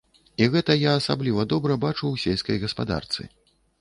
[0.43, 3.29] І гэта я асабліва добра бачу ў сельскай гаспадарцы.